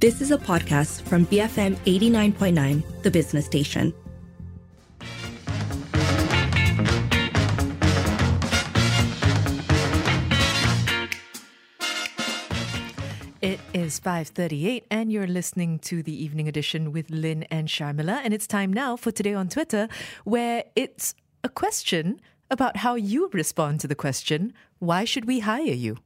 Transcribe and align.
This 0.00 0.20
is 0.20 0.30
a 0.30 0.38
podcast 0.38 1.02
from 1.02 1.26
BFM 1.26 1.74
89.9, 1.78 3.02
the 3.02 3.10
business 3.10 3.46
station. 3.46 3.92
It 13.42 13.58
is 13.74 13.98
5:38 13.98 14.84
and 14.88 15.10
you're 15.10 15.26
listening 15.26 15.80
to 15.80 16.04
the 16.04 16.14
evening 16.14 16.46
edition 16.46 16.92
with 16.92 17.10
Lynn 17.10 17.42
and 17.50 17.66
Sharmila 17.66 18.20
and 18.22 18.32
it's 18.32 18.46
time 18.46 18.72
now 18.72 18.94
for 18.94 19.10
today 19.10 19.34
on 19.34 19.48
Twitter 19.48 19.88
where 20.22 20.62
it's 20.76 21.16
a 21.42 21.48
question 21.48 22.20
about 22.52 22.76
how 22.76 22.94
you 22.94 23.30
respond 23.32 23.80
to 23.80 23.88
the 23.88 23.96
question, 23.96 24.52
why 24.78 25.04
should 25.04 25.24
we 25.24 25.40
hire 25.40 25.74
you? 25.74 25.96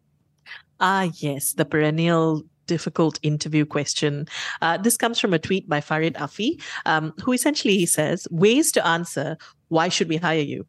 Ah, 0.81 1.11
yes, 1.21 1.53
the 1.53 1.67
perennial 1.67 2.43
difficult 2.67 3.19
interview 3.23 3.65
question. 3.65 4.27
Uh, 4.61 4.77
this 4.77 4.97
comes 4.97 5.19
from 5.19 5.35
a 5.35 5.39
tweet 5.39 5.69
by 5.69 5.81
Farid 5.81 6.15
Afi, 6.15 6.61
um, 6.87 7.13
who 7.23 7.33
essentially 7.33 7.77
he 7.77 7.87
says, 7.87 8.27
ways 8.31 8.73
to 8.73 8.87
answer, 8.87 9.37
why 9.69 9.89
should 9.89 10.09
we 10.09 10.17
hire 10.17 10.41
you? 10.41 10.67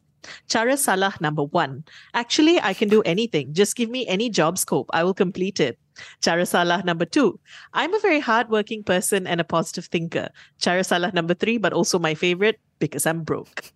Chara 0.48 0.77
Salah 0.77 1.13
number 1.20 1.43
one. 1.43 1.84
Actually, 2.13 2.59
I 2.61 2.73
can 2.73 2.87
do 2.87 3.01
anything. 3.01 3.53
Just 3.53 3.75
give 3.75 3.89
me 3.89 4.07
any 4.07 4.29
job 4.29 4.57
scope. 4.57 4.89
I 4.93 5.03
will 5.03 5.13
complete 5.13 5.59
it. 5.59 5.77
Chara 6.21 6.45
Salah 6.45 6.81
number 6.85 7.05
two. 7.05 7.39
I'm 7.73 7.93
a 7.93 7.99
very 7.99 8.20
hardworking 8.20 8.84
person 8.84 9.27
and 9.27 9.41
a 9.41 9.43
positive 9.43 9.85
thinker. 9.85 10.29
Chara 10.59 10.84
Salah 10.84 11.12
number 11.13 11.34
three, 11.34 11.57
but 11.57 11.73
also 11.73 11.99
my 11.99 12.15
favorite 12.15 12.59
because 12.79 13.05
I'm 13.05 13.23
broke. 13.23 13.63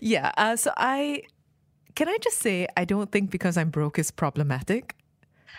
Yeah, 0.00 0.32
uh, 0.38 0.56
so 0.56 0.72
I 0.76 1.22
can 1.94 2.08
I 2.08 2.16
just 2.22 2.38
say 2.38 2.66
I 2.76 2.86
don't 2.86 3.12
think 3.12 3.30
because 3.30 3.58
I'm 3.58 3.68
broke 3.68 3.98
is 3.98 4.10
problematic. 4.10 4.94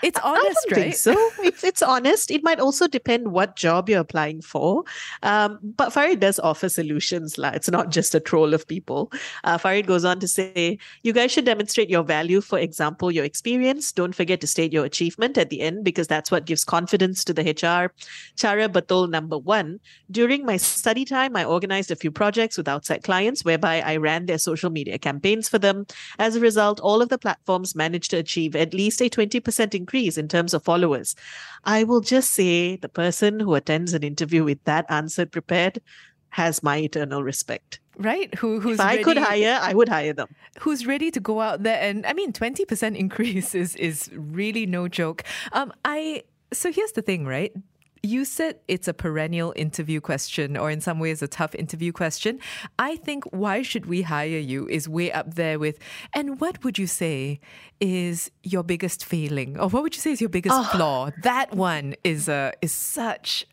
It's 0.04 0.20
honest, 0.20 0.66
I 0.68 0.70
don't 0.70 0.72
right? 0.72 0.84
think 0.84 0.96
so. 0.96 1.32
It's, 1.44 1.64
it's 1.64 1.82
honest. 1.82 2.32
It 2.32 2.44
might 2.44 2.60
also 2.60 2.88
depend 2.88 3.32
what 3.32 3.56
job 3.56 3.90
you're 3.90 4.00
applying 4.00 4.42
for. 4.42 4.84
Um, 5.24 5.60
but 5.62 5.92
Farid 5.92 6.20
does 6.20 6.40
offer 6.40 6.70
solutions. 6.70 7.38
La. 7.38 7.50
It's 7.50 7.70
not 7.70 7.90
just 7.90 8.14
a 8.14 8.20
troll 8.20 8.54
of 8.54 8.68
people. 8.68 9.12
Uh, 9.44 9.58
Farid 9.58 9.88
goes 9.88 10.06
on 10.06 10.20
to 10.20 10.28
say, 10.28 10.78
you 11.04 11.14
guys 11.14 11.32
should 11.32 11.46
demonstrate 11.46 11.90
your 11.90 12.04
value. 12.04 12.42
For 12.42 12.60
example, 12.60 13.12
your 13.12 13.26
experience. 13.26 13.92
Don't 13.92 14.14
forget 14.14 14.40
to 14.42 14.48
state 14.48 14.72
your 14.72 14.86
achievement 14.86 15.38
at 15.38 15.50
the 15.50 15.62
end 15.62 15.84
because 15.84 16.08
that's 16.08 16.30
what 16.32 16.46
gives 16.46 16.64
confidence 16.64 17.24
to 17.26 17.34
the 17.34 17.44
HR. 17.44 17.94
Chara 18.36 18.70
Batul 18.70 19.10
number 19.10 19.38
one. 19.38 19.80
During 20.12 20.46
my 20.46 20.58
study 20.58 21.06
time, 21.06 21.36
I 21.36 21.44
organized 21.44 21.92
a 21.92 21.96
few 21.96 22.12
projects 22.12 22.58
with 22.58 22.68
outside 22.68 23.04
clients 23.04 23.44
whereby 23.44 23.82
I 23.82 23.98
ran 23.98 24.26
their 24.26 24.38
social 24.38 24.70
media 24.70 24.98
campaigns 24.98 25.50
for 25.50 25.58
them. 25.58 25.86
As 26.20 26.36
a 26.36 26.40
result, 26.40 26.80
all 26.80 27.02
of 27.02 27.10
the 27.10 27.18
platforms 27.18 27.76
managed 27.76 28.12
to 28.12 28.18
achieve 28.18 28.56
at 28.56 28.74
least 28.74 29.02
a 29.02 29.10
20% 29.10 29.74
increase 29.74 29.87
in 29.94 30.28
terms 30.28 30.54
of 30.54 30.64
followers. 30.64 31.16
I 31.64 31.84
will 31.84 32.02
just 32.02 32.32
say 32.32 32.76
the 32.76 32.90
person 32.90 33.40
who 33.40 33.56
attends 33.56 33.94
an 33.94 34.04
interview 34.04 34.44
with 34.44 34.64
that 34.66 34.86
answer 34.90 35.26
prepared 35.26 35.80
has 36.30 36.62
my 36.62 36.78
eternal 36.78 37.24
respect. 37.24 37.80
right? 37.98 38.34
Who 38.36 38.60
who's 38.60 38.78
If 38.80 38.86
I 38.86 38.98
could 39.02 39.18
ready- 39.18 39.44
hire, 39.44 39.60
I 39.62 39.74
would 39.74 39.90
hire 39.90 40.14
them. 40.14 40.28
who's 40.60 40.86
ready 40.86 41.10
to 41.12 41.20
go 41.20 41.42
out 41.42 41.64
there 41.64 41.82
and 41.82 42.06
I 42.06 42.14
mean 42.14 42.32
20% 42.32 42.96
increase 43.06 43.56
is 43.56 43.76
is 43.76 44.10
really 44.14 44.66
no 44.68 44.88
joke. 44.88 45.24
Um 45.52 45.74
I 45.84 46.24
so 46.54 46.72
here's 46.72 46.92
the 46.94 47.02
thing, 47.02 47.26
right? 47.26 47.52
You 48.08 48.24
said 48.24 48.60
it's 48.70 48.88
a 48.88 48.94
perennial 48.94 49.52
interview 49.58 50.00
question 50.00 50.56
or 50.56 50.72
in 50.72 50.80
some 50.80 50.98
ways 50.98 51.22
a 51.22 51.28
tough 51.28 51.54
interview 51.54 51.92
question. 51.92 52.40
I 52.80 52.96
think 52.96 53.26
why 53.26 53.64
should 53.64 53.86
we 53.86 54.04
hire 54.04 54.40
you 54.40 54.66
is 54.70 54.88
way 54.88 55.12
up 55.12 55.36
there 55.36 55.60
with 55.60 55.78
and 56.14 56.40
what 56.40 56.64
would 56.64 56.78
you 56.78 56.88
say 56.88 57.42
is 57.82 58.32
your 58.44 58.64
biggest 58.64 59.04
failing 59.04 59.60
or 59.60 59.68
what 59.68 59.84
would 59.84 59.94
you 59.94 60.00
say 60.00 60.14
is 60.14 60.22
your 60.22 60.30
biggest 60.30 60.72
flaw? 60.72 61.12
That 61.24 61.54
one 61.54 61.96
is 62.06 62.30
a 62.30 62.54
is 62.62 62.72
such 62.72 63.46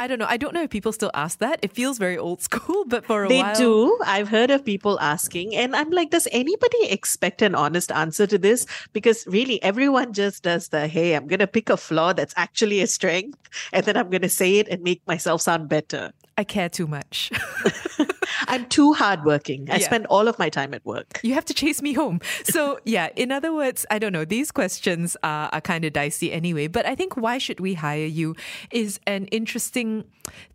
I 0.00 0.06
don't 0.06 0.18
know. 0.18 0.26
I 0.26 0.38
don't 0.38 0.54
know 0.54 0.62
if 0.62 0.70
people 0.70 0.92
still 0.92 1.10
ask 1.12 1.40
that. 1.40 1.58
It 1.60 1.74
feels 1.74 1.98
very 1.98 2.16
old 2.16 2.40
school, 2.40 2.86
but 2.86 3.04
for 3.04 3.26
a 3.26 3.28
They 3.28 3.42
while 3.42 3.52
they 3.52 3.60
do. 3.60 3.98
I've 4.06 4.28
heard 4.28 4.50
of 4.50 4.64
people 4.64 4.98
asking, 4.98 5.54
and 5.54 5.76
I'm 5.76 5.90
like, 5.90 6.08
does 6.08 6.26
anybody 6.32 6.86
expect 6.88 7.42
an 7.42 7.54
honest 7.54 7.92
answer 7.92 8.26
to 8.26 8.38
this? 8.38 8.64
Because 8.94 9.26
really, 9.26 9.62
everyone 9.62 10.14
just 10.14 10.42
does 10.42 10.68
the 10.68 10.88
hey, 10.88 11.14
I'm 11.14 11.26
going 11.26 11.40
to 11.40 11.46
pick 11.46 11.68
a 11.68 11.76
flaw 11.76 12.14
that's 12.14 12.32
actually 12.38 12.80
a 12.80 12.86
strength, 12.86 13.38
and 13.74 13.84
then 13.84 13.98
I'm 14.00 14.10
going 14.10 14.22
to 14.22 14.28
say 14.28 14.58
it 14.58 14.68
and 14.68 14.82
make 14.82 15.02
myself 15.06 15.40
sound 15.42 15.68
better. 15.68 16.12
I 16.38 16.44
care 16.44 16.68
too 16.70 16.86
much. 16.86 17.30
I'm 18.48 18.66
too 18.66 18.94
hardworking. 18.94 19.68
I 19.70 19.76
Yeah. 19.76 19.86
spend 19.86 20.06
all 20.06 20.26
of 20.26 20.38
my 20.38 20.48
time 20.48 20.72
at 20.72 20.84
work. 20.86 21.20
You 21.22 21.34
have 21.34 21.44
to 21.46 21.54
chase 21.54 21.82
me 21.82 21.92
home. 21.92 22.20
So, 22.44 22.78
yeah, 22.84 23.10
in 23.14 23.30
other 23.30 23.52
words, 23.52 23.84
I 23.90 23.98
don't 23.98 24.12
know, 24.12 24.24
these 24.24 24.50
questions 24.50 25.16
are, 25.22 25.50
are 25.52 25.60
kind 25.60 25.84
of 25.84 25.92
dicey 25.92 26.32
anyway. 26.32 26.66
But 26.66 26.86
I 26.86 26.94
think 26.94 27.16
why 27.16 27.38
should 27.38 27.60
we 27.60 27.74
hire 27.74 28.06
you 28.06 28.34
is 28.70 28.98
an 29.06 29.26
interesting 29.26 30.04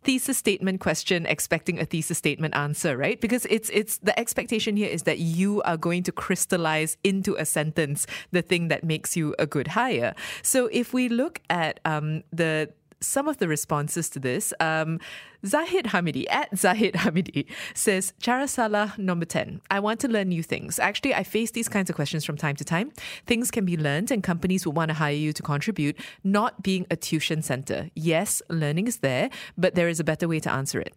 thesis 0.03 0.37
statement 0.37 0.79
question 0.79 1.25
expecting 1.27 1.79
a 1.79 1.85
thesis 1.85 2.17
statement 2.17 2.55
answer, 2.55 2.97
right? 2.97 3.19
Because 3.21 3.45
it's 3.49 3.69
it's 3.69 3.97
the 3.99 4.17
expectation 4.17 4.75
here 4.77 4.89
is 4.89 5.03
that 5.03 5.19
you 5.19 5.61
are 5.63 5.77
going 5.77 6.01
to 6.03 6.11
crystallize 6.11 6.97
into 7.03 7.35
a 7.35 7.45
sentence 7.45 8.07
the 8.31 8.41
thing 8.41 8.69
that 8.69 8.83
makes 8.83 9.15
you 9.15 9.35
a 9.37 9.45
good 9.45 9.67
hire. 9.67 10.15
So 10.41 10.67
if 10.71 10.93
we 10.93 11.09
look 11.09 11.41
at 11.49 11.79
um, 11.85 12.23
the 12.31 12.71
some 13.01 13.27
of 13.27 13.37
the 13.37 13.47
responses 13.47 14.09
to 14.11 14.19
this, 14.19 14.53
um, 14.59 14.99
Zahid 15.45 15.85
Hamidi 15.85 16.25
at 16.29 16.55
Zahid 16.57 16.93
Hamidi 16.95 17.45
says, 17.73 18.13
Chara 18.19 18.47
Salah 18.47 18.93
number 18.97 19.25
10. 19.25 19.61
I 19.69 19.79
want 19.79 19.99
to 20.01 20.07
learn 20.07 20.29
new 20.29 20.43
things. 20.43 20.79
Actually, 20.79 21.13
I 21.13 21.23
face 21.23 21.51
these 21.51 21.69
kinds 21.69 21.89
of 21.89 21.95
questions 21.95 22.25
from 22.25 22.37
time 22.37 22.55
to 22.55 22.65
time. 22.65 22.91
Things 23.27 23.51
can 23.51 23.65
be 23.65 23.77
learned 23.77 24.11
and 24.11 24.23
companies 24.23 24.65
will 24.65 24.73
want 24.73 24.89
to 24.89 24.95
hire 24.95 25.13
you 25.13 25.33
to 25.33 25.43
contribute, 25.43 25.97
not 26.23 26.63
being 26.63 26.87
a 26.89 26.95
tuition 26.95 27.41
center. 27.41 27.89
Yes, 27.95 28.41
learning 28.49 28.87
is 28.87 28.97
there, 28.97 29.29
but 29.57 29.75
there 29.75 29.89
is 29.89 29.99
a 29.99 30.03
better 30.03 30.27
way 30.27 30.39
to 30.39 30.51
answer 30.51 30.79
it. 30.79 30.95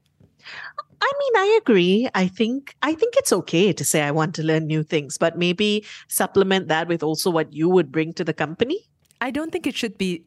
I 1.00 1.12
mean, 1.18 1.36
I 1.36 1.58
agree. 1.62 2.08
I 2.14 2.26
think 2.28 2.74
I 2.82 2.94
think 2.94 3.14
it's 3.16 3.32
okay 3.32 3.72
to 3.72 3.84
say 3.84 4.02
I 4.02 4.10
want 4.10 4.34
to 4.36 4.42
learn 4.42 4.66
new 4.66 4.82
things, 4.82 5.16
but 5.16 5.38
maybe 5.38 5.84
supplement 6.08 6.68
that 6.68 6.88
with 6.88 7.02
also 7.02 7.30
what 7.30 7.52
you 7.52 7.68
would 7.68 7.92
bring 7.92 8.12
to 8.14 8.24
the 8.24 8.34
company. 8.34 8.88
I 9.20 9.30
don't 9.30 9.52
think 9.52 9.66
it 9.66 9.76
should 9.76 9.98
be. 9.98 10.24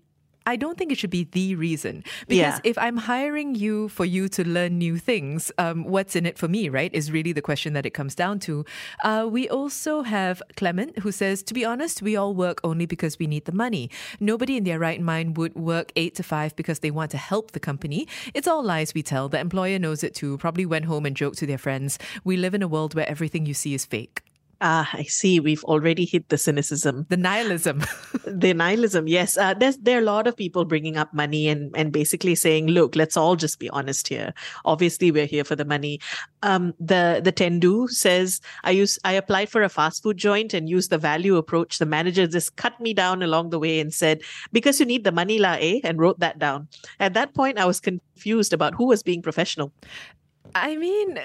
I 0.48 0.56
don't 0.56 0.78
think 0.78 0.92
it 0.92 0.98
should 0.98 1.12
be 1.12 1.26
the 1.26 1.56
reason 1.56 2.04
because 2.28 2.38
Yeah. 2.38 2.60
if 2.64 2.78
I'm 2.78 2.98
hiring 2.98 3.54
you 3.54 3.90
for 3.90 4.06
you 4.06 4.28
to 4.30 4.48
learn 4.48 4.78
new 4.80 4.98
things, 4.98 5.52
um, 5.58 5.84
what's 5.84 6.16
in 6.16 6.26
it 6.26 6.38
for 6.38 6.48
me, 6.48 6.68
right? 6.68 6.92
Is 6.94 7.12
really 7.12 7.32
the 7.32 7.42
question 7.44 7.74
that 7.74 7.86
it 7.86 7.92
comes 7.92 8.16
down 8.16 8.40
to. 8.42 8.66
Uh, 9.04 9.28
we 9.30 9.48
also 9.50 10.02
have 10.02 10.42
Clement 10.58 10.98
who 11.00 11.12
says, 11.12 11.44
to 11.44 11.54
be 11.54 11.64
honest, 11.64 12.02
we 12.02 12.16
all 12.16 12.34
work 12.34 12.60
only 12.64 12.86
because 12.88 13.20
we 13.20 13.28
need 13.28 13.46
the 13.46 13.52
money. 13.52 13.90
Nobody 14.20 14.58
in 14.58 14.64
their 14.64 14.80
right 14.80 15.00
mind 15.02 15.38
would 15.38 15.54
work 15.56 15.92
eight 15.96 16.16
to 16.16 16.24
five 16.24 16.56
because 16.56 16.80
they 16.80 16.92
want 16.92 17.12
to 17.12 17.18
help 17.18 17.52
the 17.52 17.60
company. 17.60 18.08
It's 18.34 18.48
all 18.48 18.64
lies 18.64 18.94
we 18.96 19.04
tell. 19.04 19.30
The 19.30 19.40
employer 19.40 19.78
knows 19.78 20.04
it 20.04 20.16
too. 20.16 20.38
Probably 20.40 20.66
went 20.66 20.86
home 20.86 21.06
and 21.06 21.16
joked 21.16 21.38
to 21.40 21.46
their 21.46 21.60
friends. 21.60 22.00
We 22.24 22.36
live 22.36 22.56
in 22.56 22.64
a 22.64 22.68
world 22.68 22.96
where 22.96 23.08
everything 23.08 23.46
you 23.46 23.54
see 23.54 23.74
is 23.76 23.86
fake. 23.86 24.22
Ah, 24.64 24.88
I 24.94 25.04
see. 25.04 25.40
We've 25.40 25.64
already 25.64 26.06
hit 26.06 26.30
the 26.30 26.38
cynicism. 26.38 27.08
The 27.10 27.18
nihilism. 27.18 27.84
the 28.28 28.54
nihilism 28.54 29.08
yes. 29.08 29.36
Uh, 29.36 29.56
there's 29.56 29.78
there 29.78 29.98
are 29.98 30.02
a 30.02 30.06
lot 30.06 30.28
of 30.28 30.38
people 30.38 30.66
bringing 30.66 30.98
up 30.98 31.12
money 31.16 31.48
and 31.48 31.76
and 31.76 31.92
basically 31.92 32.36
saying 32.36 32.68
look 32.68 32.96
let's 32.96 33.18
all 33.18 33.36
just 33.36 33.58
be 33.58 33.72
honest 33.72 34.08
here. 34.08 34.36
Obviously 34.64 35.12
we're 35.12 35.26
here 35.26 35.44
for 35.44 35.56
the 35.56 35.66
money. 35.66 36.00
Um 36.44 36.76
the 36.80 37.22
the 37.24 37.32
tendu 37.32 37.90
says 37.90 38.40
i 38.64 38.70
use 38.70 39.00
i 39.04 39.14
applied 39.14 39.50
for 39.50 39.64
a 39.64 39.70
fast 39.70 40.04
food 40.04 40.18
joint 40.18 40.54
and 40.54 40.70
used 40.70 40.92
the 40.92 41.00
value 41.00 41.38
approach. 41.38 41.80
The 41.80 41.88
manager 41.88 42.28
just 42.28 42.56
cut 42.56 42.80
me 42.80 42.94
down 42.94 43.24
along 43.24 43.50
the 43.50 43.58
way 43.60 43.80
and 43.80 43.92
said 43.92 44.22
because 44.52 44.80
you 44.80 44.86
need 44.86 45.04
the 45.04 45.12
money 45.12 45.40
la 45.40 45.54
eh 45.60 45.80
and 45.84 46.00
wrote 46.00 46.20
that 46.20 46.38
down. 46.38 46.68
At 47.00 47.16
that 47.16 47.34
point 47.34 47.58
i 47.58 47.66
was 47.66 47.80
confused 47.80 48.54
about 48.54 48.76
who 48.76 48.86
was 48.86 49.02
being 49.02 49.24
professional. 49.24 49.74
I 50.54 50.76
mean, 50.76 51.20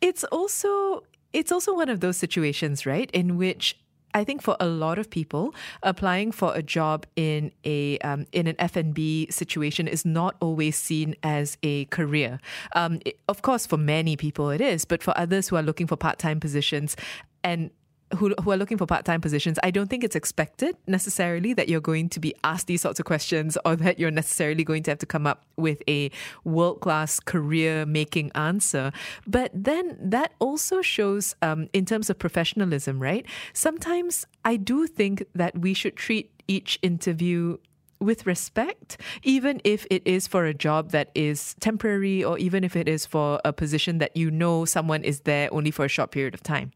it's 0.00 0.24
also 0.24 1.02
it's 1.32 1.52
also 1.52 1.74
one 1.74 1.88
of 1.88 2.00
those 2.00 2.16
situations, 2.16 2.86
right, 2.86 3.10
in 3.12 3.36
which 3.36 3.76
I 4.12 4.24
think 4.24 4.42
for 4.42 4.56
a 4.58 4.66
lot 4.66 4.98
of 4.98 5.08
people, 5.08 5.54
applying 5.84 6.32
for 6.32 6.52
a 6.56 6.62
job 6.62 7.06
in 7.14 7.52
a 7.64 7.96
um, 7.98 8.26
in 8.32 8.48
an 8.48 8.56
F 8.58 8.74
and 8.74 8.92
B 8.92 9.28
situation 9.30 9.86
is 9.86 10.04
not 10.04 10.34
always 10.40 10.74
seen 10.76 11.14
as 11.22 11.56
a 11.62 11.84
career. 11.86 12.40
Um, 12.74 13.00
it- 13.06 13.20
of 13.28 13.42
course, 13.42 13.66
for 13.66 13.76
many 13.76 14.16
people 14.16 14.50
it 14.50 14.60
is, 14.60 14.84
but 14.84 15.02
for 15.02 15.16
others 15.16 15.48
who 15.48 15.56
are 15.56 15.62
looking 15.62 15.86
for 15.86 15.96
part 15.96 16.18
time 16.18 16.40
positions 16.40 16.96
and 17.44 17.70
who, 18.16 18.34
who 18.42 18.50
are 18.50 18.56
looking 18.56 18.78
for 18.78 18.86
part-time 18.86 19.20
positions, 19.20 19.58
I 19.62 19.70
don't 19.70 19.88
think 19.88 20.04
it's 20.04 20.16
expected 20.16 20.76
necessarily 20.86 21.54
that 21.54 21.68
you're 21.68 21.80
going 21.80 22.08
to 22.10 22.20
be 22.20 22.34
asked 22.44 22.66
these 22.66 22.82
sorts 22.82 22.98
of 22.98 23.06
questions 23.06 23.56
or 23.64 23.76
that 23.76 23.98
you're 23.98 24.10
necessarily 24.10 24.64
going 24.64 24.82
to 24.84 24.90
have 24.90 24.98
to 24.98 25.06
come 25.06 25.26
up 25.26 25.44
with 25.56 25.82
a 25.88 26.10
world-class 26.44 27.20
career-making 27.20 28.32
answer. 28.34 28.92
But 29.26 29.50
then 29.54 29.96
that 30.00 30.32
also 30.38 30.82
shows, 30.82 31.34
um, 31.42 31.68
in 31.72 31.84
terms 31.84 32.10
of 32.10 32.18
professionalism, 32.18 33.00
right? 33.00 33.26
Sometimes 33.52 34.26
I 34.44 34.56
do 34.56 34.86
think 34.86 35.24
that 35.34 35.58
we 35.58 35.74
should 35.74 35.96
treat 35.96 36.32
each 36.48 36.78
interview 36.82 37.58
with 38.00 38.26
respect, 38.26 38.98
even 39.22 39.60
if 39.62 39.86
it 39.90 40.02
is 40.06 40.26
for 40.26 40.46
a 40.46 40.54
job 40.54 40.90
that 40.90 41.10
is 41.14 41.54
temporary 41.60 42.24
or 42.24 42.38
even 42.38 42.64
if 42.64 42.74
it 42.74 42.88
is 42.88 43.04
for 43.04 43.40
a 43.44 43.52
position 43.52 43.98
that 43.98 44.16
you 44.16 44.30
know 44.30 44.64
someone 44.64 45.04
is 45.04 45.20
there 45.20 45.52
only 45.52 45.70
for 45.70 45.84
a 45.84 45.88
short 45.88 46.10
period 46.10 46.34
of 46.34 46.42
time. 46.42 46.72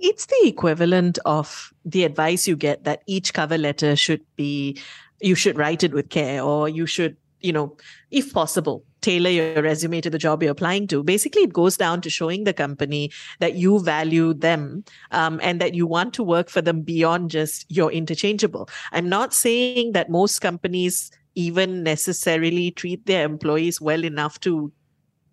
It's 0.00 0.26
the 0.26 0.42
equivalent 0.44 1.18
of 1.24 1.72
the 1.84 2.04
advice 2.04 2.46
you 2.46 2.56
get 2.56 2.84
that 2.84 3.02
each 3.06 3.32
cover 3.34 3.58
letter 3.58 3.96
should 3.96 4.22
be 4.36 4.78
you 5.20 5.34
should 5.34 5.56
write 5.56 5.82
it 5.82 5.92
with 5.92 6.10
care 6.10 6.42
or 6.42 6.68
you 6.68 6.86
should 6.86 7.16
you 7.44 7.52
know, 7.52 7.76
if 8.10 8.32
possible, 8.32 8.82
tailor 9.02 9.28
your 9.28 9.62
resume 9.62 10.00
to 10.00 10.08
the 10.08 10.18
job 10.18 10.42
you're 10.42 10.52
applying 10.52 10.86
to. 10.86 11.02
Basically, 11.02 11.42
it 11.42 11.52
goes 11.52 11.76
down 11.76 12.00
to 12.00 12.08
showing 12.08 12.44
the 12.44 12.54
company 12.54 13.12
that 13.38 13.54
you 13.54 13.80
value 13.80 14.32
them 14.32 14.82
um, 15.10 15.38
and 15.42 15.60
that 15.60 15.74
you 15.74 15.86
want 15.86 16.14
to 16.14 16.22
work 16.22 16.48
for 16.48 16.62
them 16.62 16.80
beyond 16.80 17.30
just 17.30 17.66
you're 17.68 17.92
interchangeable. 17.92 18.68
I'm 18.92 19.10
not 19.10 19.34
saying 19.34 19.92
that 19.92 20.08
most 20.08 20.38
companies 20.38 21.10
even 21.34 21.82
necessarily 21.82 22.70
treat 22.70 23.04
their 23.04 23.26
employees 23.26 23.78
well 23.78 24.04
enough 24.04 24.40
to 24.40 24.72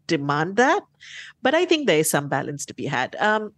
demand 0.07 0.57
that, 0.57 0.83
but 1.41 1.55
I 1.55 1.63
think 1.63 1.87
there 1.87 1.99
is 1.99 2.09
some 2.09 2.27
balance 2.27 2.65
to 2.65 2.73
be 2.73 2.87
had. 2.87 3.15
Um, 3.19 3.53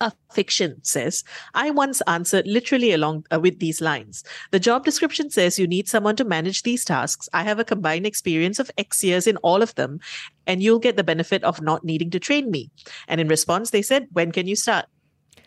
a 0.00 0.12
fiction 0.32 0.76
says, 0.82 1.24
I 1.54 1.70
once 1.70 2.02
answered 2.06 2.46
literally 2.46 2.92
along 2.92 3.24
uh, 3.32 3.40
with 3.40 3.58
these 3.58 3.80
lines. 3.80 4.24
The 4.50 4.60
job 4.60 4.84
description 4.84 5.30
says 5.30 5.58
you 5.58 5.66
need 5.66 5.88
someone 5.88 6.16
to 6.16 6.24
manage 6.24 6.62
these 6.62 6.84
tasks. 6.84 7.28
I 7.32 7.42
have 7.42 7.58
a 7.58 7.64
combined 7.64 8.06
experience 8.06 8.58
of 8.58 8.70
X 8.76 9.02
years 9.02 9.26
in 9.26 9.36
all 9.38 9.62
of 9.62 9.74
them, 9.74 10.00
and 10.46 10.62
you'll 10.62 10.78
get 10.78 10.96
the 10.96 11.04
benefit 11.04 11.42
of 11.44 11.62
not 11.62 11.84
needing 11.84 12.10
to 12.10 12.20
train 12.20 12.50
me. 12.50 12.70
And 13.08 13.20
in 13.20 13.28
response, 13.28 13.70
they 13.70 13.82
said, 13.82 14.08
When 14.12 14.32
can 14.32 14.46
you 14.46 14.56
start? 14.56 14.86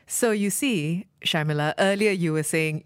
So 0.07 0.31
you 0.31 0.49
see, 0.49 1.05
Sharmila, 1.23 1.75
earlier 1.77 2.11
you 2.11 2.33
were 2.33 2.43
saying 2.43 2.83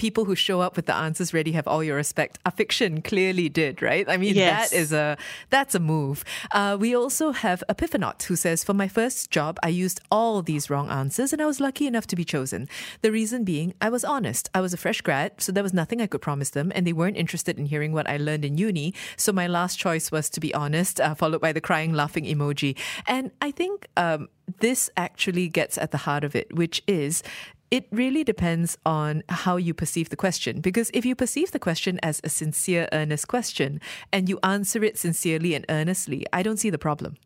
people 0.00 0.24
who 0.24 0.34
show 0.34 0.62
up 0.62 0.76
with 0.76 0.86
the 0.86 0.94
answers 0.94 1.34
ready 1.34 1.52
have 1.52 1.68
all 1.68 1.84
your 1.84 1.96
respect. 1.96 2.38
A 2.46 2.50
fiction 2.50 3.02
clearly 3.02 3.50
did, 3.50 3.82
right? 3.82 4.08
I 4.08 4.16
mean, 4.16 4.34
yes. 4.34 4.70
that 4.70 4.76
is 4.76 4.94
a 4.94 5.18
that's 5.50 5.74
a 5.74 5.78
move. 5.78 6.24
Uh, 6.52 6.78
we 6.80 6.96
also 6.96 7.32
have 7.32 7.62
Epiphanaut 7.68 8.22
who 8.22 8.34
says, 8.34 8.64
"For 8.64 8.72
my 8.72 8.88
first 8.88 9.30
job, 9.30 9.58
I 9.62 9.68
used 9.68 10.00
all 10.10 10.40
these 10.40 10.70
wrong 10.70 10.88
answers, 10.88 11.34
and 11.34 11.42
I 11.42 11.46
was 11.52 11.60
lucky 11.60 11.86
enough 11.86 12.06
to 12.06 12.16
be 12.16 12.24
chosen. 12.24 12.66
The 13.02 13.12
reason 13.12 13.44
being, 13.44 13.74
I 13.86 13.90
was 13.90 14.02
honest. 14.02 14.48
I 14.54 14.62
was 14.62 14.72
a 14.72 14.78
fresh 14.78 15.02
grad, 15.02 15.32
so 15.36 15.52
there 15.52 15.62
was 15.68 15.74
nothing 15.74 16.00
I 16.00 16.06
could 16.06 16.22
promise 16.22 16.48
them, 16.48 16.72
and 16.74 16.86
they 16.86 16.94
weren't 16.94 17.18
interested 17.18 17.58
in 17.58 17.66
hearing 17.66 17.92
what 17.92 18.08
I 18.08 18.16
learned 18.16 18.46
in 18.46 18.56
uni. 18.56 18.94
So 19.18 19.32
my 19.32 19.46
last 19.46 19.78
choice 19.78 20.10
was 20.10 20.30
to 20.30 20.40
be 20.40 20.54
honest, 20.54 20.98
uh, 20.98 21.14
followed 21.14 21.42
by 21.42 21.52
the 21.52 21.60
crying, 21.60 21.92
laughing 21.92 22.24
emoji. 22.24 22.72
And 23.06 23.32
I 23.42 23.50
think." 23.50 23.86
Um, 23.98 24.30
this 24.58 24.90
actually 24.96 25.48
gets 25.48 25.78
at 25.78 25.90
the 25.92 25.98
heart 25.98 26.24
of 26.24 26.34
it, 26.34 26.52
which 26.52 26.82
is 26.88 27.22
it 27.70 27.86
really 27.92 28.24
depends 28.24 28.76
on 28.84 29.22
how 29.28 29.56
you 29.56 29.72
perceive 29.72 30.08
the 30.08 30.16
question. 30.16 30.60
Because 30.60 30.90
if 30.92 31.04
you 31.04 31.14
perceive 31.14 31.52
the 31.52 31.58
question 31.58 32.00
as 32.02 32.20
a 32.24 32.28
sincere, 32.28 32.88
earnest 32.92 33.28
question 33.28 33.80
and 34.12 34.28
you 34.28 34.38
answer 34.42 34.82
it 34.82 34.98
sincerely 34.98 35.54
and 35.54 35.64
earnestly, 35.68 36.26
I 36.32 36.42
don't 36.42 36.58
see 36.58 36.70
the 36.70 36.78
problem. 36.78 37.16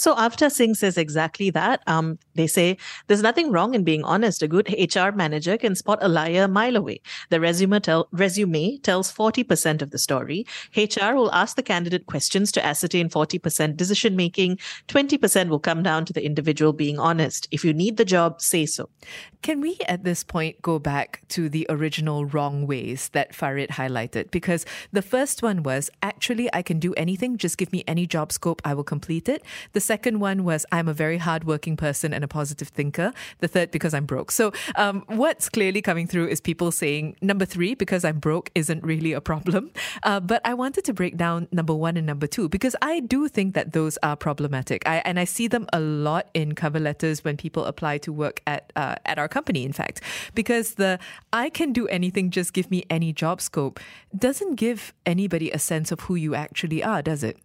So 0.00 0.16
Avta 0.16 0.48
Singh 0.48 0.74
says 0.76 0.96
exactly 0.96 1.50
that. 1.50 1.82
Um, 1.86 2.18
they 2.34 2.46
say 2.46 2.78
there's 3.06 3.20
nothing 3.20 3.52
wrong 3.52 3.74
in 3.74 3.84
being 3.84 4.02
honest. 4.02 4.42
A 4.42 4.48
good 4.48 4.66
HR 4.70 5.10
manager 5.14 5.58
can 5.58 5.74
spot 5.74 5.98
a 6.00 6.08
liar 6.08 6.44
a 6.44 6.48
mile 6.48 6.76
away. 6.76 7.02
The 7.28 7.38
resume, 7.38 7.80
tell, 7.80 8.08
resume 8.10 8.78
tells 8.78 9.12
40% 9.12 9.82
of 9.82 9.90
the 9.90 9.98
story. 9.98 10.46
HR 10.74 11.12
will 11.12 11.30
ask 11.34 11.54
the 11.54 11.62
candidate 11.62 12.06
questions 12.06 12.50
to 12.52 12.64
ascertain 12.64 13.10
40% 13.10 13.76
decision 13.76 14.16
making. 14.16 14.58
20% 14.88 15.50
will 15.50 15.58
come 15.58 15.82
down 15.82 16.06
to 16.06 16.14
the 16.14 16.24
individual 16.24 16.72
being 16.72 16.98
honest. 16.98 17.46
If 17.50 17.62
you 17.62 17.74
need 17.74 17.98
the 17.98 18.06
job, 18.06 18.40
say 18.40 18.64
so. 18.64 18.88
Can 19.42 19.60
we 19.60 19.76
at 19.86 20.04
this 20.04 20.24
point 20.24 20.62
go 20.62 20.78
back 20.78 21.20
to 21.28 21.50
the 21.50 21.66
original 21.68 22.24
wrong 22.24 22.66
ways 22.66 23.10
that 23.10 23.34
Farid 23.34 23.70
highlighted? 23.70 24.30
Because 24.30 24.64
the 24.92 25.02
first 25.02 25.42
one 25.42 25.62
was 25.62 25.90
actually, 26.00 26.48
I 26.54 26.62
can 26.62 26.78
do 26.78 26.94
anything, 26.94 27.36
just 27.36 27.58
give 27.58 27.70
me 27.70 27.84
any 27.86 28.06
job 28.06 28.32
scope, 28.32 28.62
I 28.64 28.72
will 28.72 28.84
complete 28.84 29.28
it. 29.28 29.42
The 29.72 29.89
second 29.90 30.20
one 30.20 30.44
was 30.44 30.64
I'm 30.70 30.88
a 30.88 30.94
very 30.94 31.18
hardworking 31.18 31.76
person 31.76 32.14
and 32.14 32.22
a 32.22 32.28
positive 32.28 32.68
thinker. 32.68 33.12
The 33.40 33.48
third, 33.48 33.72
because 33.72 33.92
I'm 33.92 34.06
broke. 34.06 34.30
So 34.30 34.52
um, 34.76 35.02
what's 35.08 35.48
clearly 35.48 35.82
coming 35.82 36.06
through 36.06 36.28
is 36.28 36.40
people 36.40 36.70
saying 36.70 37.16
number 37.20 37.44
three, 37.44 37.74
because 37.74 38.04
I'm 38.04 38.20
broke, 38.20 38.52
isn't 38.54 38.84
really 38.84 39.12
a 39.12 39.20
problem. 39.20 39.70
Uh, 40.02 40.20
but 40.20 40.40
I 40.44 40.54
wanted 40.54 40.84
to 40.84 40.92
break 40.94 41.16
down 41.16 41.48
number 41.52 41.74
one 41.74 41.96
and 41.96 42.06
number 42.06 42.26
two 42.26 42.48
because 42.48 42.74
I 42.80 43.00
do 43.00 43.28
think 43.28 43.54
that 43.54 43.72
those 43.72 43.98
are 44.02 44.16
problematic. 44.16 44.86
I, 44.86 44.96
and 45.04 45.18
I 45.18 45.24
see 45.24 45.46
them 45.48 45.66
a 45.72 45.80
lot 45.80 46.28
in 46.32 46.54
cover 46.54 46.80
letters 46.80 47.24
when 47.24 47.36
people 47.36 47.64
apply 47.64 47.98
to 47.98 48.12
work 48.12 48.40
at 48.46 48.72
uh, 48.76 48.94
at 49.04 49.18
our 49.18 49.28
company. 49.28 49.64
In 49.64 49.72
fact, 49.72 50.00
because 50.34 50.74
the 50.74 50.98
I 51.32 51.50
can 51.50 51.72
do 51.72 51.86
anything, 51.88 52.30
just 52.30 52.52
give 52.52 52.70
me 52.70 52.84
any 52.88 53.12
job 53.12 53.40
scope 53.40 53.80
doesn't 54.16 54.54
give 54.54 54.94
anybody 55.04 55.50
a 55.50 55.58
sense 55.58 55.92
of 55.92 56.00
who 56.06 56.14
you 56.14 56.34
actually 56.34 56.82
are, 56.82 57.02
does 57.02 57.22
it? 57.22 57.36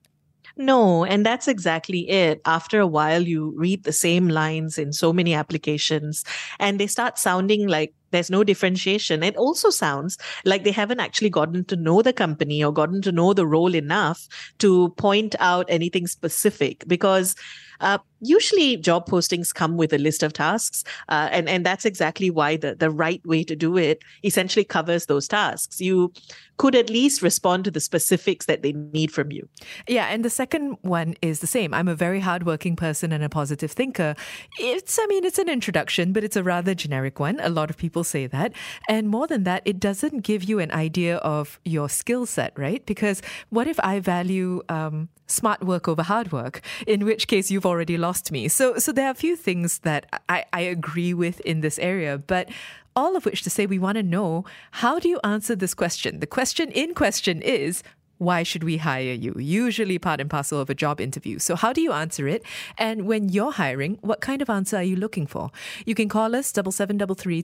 No, 0.57 1.03
and 1.03 1.25
that's 1.25 1.47
exactly 1.49 2.07
it. 2.09 2.39
After 2.45 2.79
a 2.79 2.87
while, 2.87 3.21
you 3.21 3.53
read 3.57 3.83
the 3.83 3.91
same 3.91 4.29
lines 4.29 4.77
in 4.77 4.93
so 4.93 5.11
many 5.11 5.33
applications, 5.33 6.23
and 6.59 6.79
they 6.79 6.87
start 6.87 7.17
sounding 7.19 7.67
like 7.67 7.93
there's 8.15 8.31
no 8.31 8.43
differentiation. 8.43 9.23
It 9.23 9.35
also 9.35 9.69
sounds 9.69 10.17
like 10.45 10.63
they 10.63 10.71
haven't 10.71 10.99
actually 10.99 11.29
gotten 11.29 11.65
to 11.65 11.75
know 11.75 12.01
the 12.01 12.13
company 12.13 12.63
or 12.63 12.71
gotten 12.71 13.01
to 13.03 13.11
know 13.11 13.33
the 13.33 13.45
role 13.45 13.75
enough 13.75 14.27
to 14.59 14.89
point 14.89 15.35
out 15.39 15.65
anything 15.69 16.07
specific 16.07 16.83
because 16.87 17.35
uh, 17.81 17.97
usually 18.21 18.77
job 18.77 19.07
postings 19.07 19.53
come 19.53 19.77
with 19.77 19.93
a 19.93 19.97
list 19.97 20.23
of 20.23 20.33
tasks 20.33 20.83
uh, 21.09 21.27
and 21.31 21.49
and 21.49 21.65
that's 21.65 21.85
exactly 21.85 22.29
why 22.29 22.55
the 22.55 22.73
the 22.75 22.89
right 22.89 23.25
way 23.25 23.43
to 23.43 23.55
do 23.55 23.77
it 23.77 24.01
essentially 24.23 24.63
covers 24.63 25.07
those 25.07 25.27
tasks. 25.27 25.81
You 25.81 26.13
could 26.57 26.73
at 26.73 26.89
least 26.89 27.21
respond 27.21 27.65
to 27.65 27.71
the 27.71 27.81
specifics 27.81 28.45
that 28.45 28.61
they 28.61 28.71
need 28.71 29.11
from 29.11 29.31
you. 29.31 29.47
Yeah 29.87 30.05
and 30.05 30.23
the 30.23 30.29
second 30.29 30.77
one 30.81 31.15
is 31.21 31.39
the 31.39 31.47
same. 31.47 31.73
I'm 31.73 31.89
a 31.89 31.95
very 31.95 32.21
hardworking 32.21 32.77
person 32.77 33.11
and 33.11 33.23
a 33.23 33.29
positive 33.29 33.71
thinker. 33.71 34.15
It's 34.57 34.97
i 34.97 35.05
mean 35.07 35.25
it's 35.25 35.39
an 35.39 35.49
introduction 35.49 36.13
but 36.13 36.23
it's 36.23 36.37
a 36.37 36.43
rather 36.43 36.73
generic 36.73 37.19
one. 37.19 37.39
A 37.41 37.49
lot 37.49 37.69
of 37.69 37.77
people 37.77 38.04
say 38.05 38.27
that 38.27 38.53
and 38.87 39.09
more 39.09 39.27
than 39.27 39.43
that 39.43 39.61
it 39.65 39.79
doesn't 39.79 40.19
give 40.19 40.43
you 40.43 40.59
an 40.59 40.71
idea 40.71 41.17
of 41.17 41.59
your 41.65 41.89
skill 41.89 42.25
set 42.25 42.53
right 42.57 42.85
because 42.85 43.21
what 43.49 43.67
if 43.67 43.79
i 43.81 43.99
value 43.99 44.61
um, 44.69 45.09
smart 45.27 45.63
work 45.63 45.87
over 45.87 46.03
hard 46.03 46.31
work 46.31 46.61
in 46.87 47.05
which 47.05 47.27
case 47.27 47.49
you've 47.49 47.65
already 47.65 47.97
lost 47.97 48.31
me. 48.31 48.47
So, 48.47 48.77
so 48.77 48.91
there 48.91 49.07
are 49.07 49.11
a 49.11 49.15
few 49.15 49.35
things 49.35 49.79
that 49.79 50.21
I, 50.29 50.45
I 50.53 50.61
agree 50.61 51.13
with 51.13 51.39
in 51.41 51.61
this 51.61 51.79
area, 51.79 52.17
but 52.17 52.49
all 52.95 53.15
of 53.15 53.25
which 53.25 53.41
to 53.41 53.49
say 53.49 53.65
we 53.65 53.79
want 53.79 53.97
to 53.97 54.03
know 54.03 54.45
how 54.71 54.99
do 54.99 55.09
you 55.09 55.19
answer 55.23 55.55
this 55.55 55.73
question? 55.73 56.19
The 56.19 56.27
question 56.27 56.71
in 56.71 56.93
question 56.93 57.41
is 57.41 57.83
why 58.17 58.43
should 58.43 58.63
we 58.63 58.77
hire 58.77 59.13
you? 59.13 59.33
Usually 59.37 59.99
part 59.99 60.21
and 60.21 60.29
parcel 60.29 60.59
of 60.59 60.69
a 60.69 60.75
job 60.75 61.01
interview. 61.01 61.39
So, 61.39 61.55
how 61.55 61.73
do 61.73 61.81
you 61.81 61.91
answer 61.91 62.27
it? 62.27 62.43
And 62.77 63.07
when 63.07 63.29
you're 63.29 63.51
hiring, 63.51 63.97
what 64.01 64.21
kind 64.21 64.41
of 64.41 64.49
answer 64.49 64.77
are 64.77 64.83
you 64.83 64.95
looking 64.95 65.27
for? 65.27 65.51
You 65.85 65.95
can 65.95 66.09
call 66.09 66.35
us 66.35 66.47
7733 66.47 67.43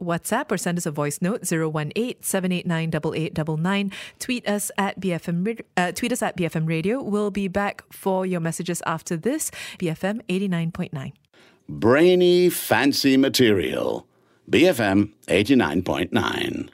WhatsApp, 0.00 0.50
or 0.50 0.56
send 0.56 0.78
us 0.78 0.86
a 0.86 0.90
voice 0.90 1.20
note 1.22 1.50
018 1.50 2.22
789 2.22 2.88
8899. 2.88 3.92
Tweet 4.18 4.48
us 4.48 4.70
at 4.78 5.00
BFM, 5.00 5.60
uh, 5.76 5.92
tweet 5.92 6.12
us 6.12 6.22
at 6.22 6.36
BFM 6.36 6.68
Radio. 6.68 7.02
We'll 7.02 7.30
be 7.30 7.48
back 7.48 7.84
for 7.92 8.26
your 8.26 8.40
messages 8.40 8.82
after 8.86 9.16
this. 9.16 9.50
BFM 9.78 10.22
89.9. 10.28 11.12
Brainy, 11.68 12.48
fancy 12.48 13.16
material. 13.16 14.06
BFM 14.48 15.12
89.9. 15.26 16.70